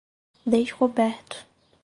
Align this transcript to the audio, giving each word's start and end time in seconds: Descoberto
Descoberto 0.47 1.45